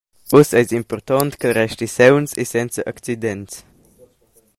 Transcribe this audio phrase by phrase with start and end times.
[0.37, 3.53] Uss eis ei impurtont ch’el resti sauns e senza accidents.